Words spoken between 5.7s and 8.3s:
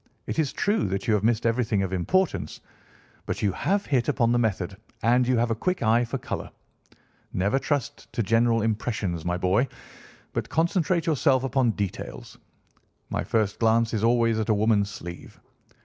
eye for colour. Never trust to